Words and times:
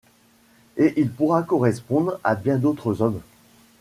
Et 0.77 0.95
il 0.99 1.11
pourra 1.11 1.43
correspondre 1.43 2.19
à 2.23 2.33
bien 2.33 2.57
d'autres 2.57 3.03
hommes. 3.03 3.21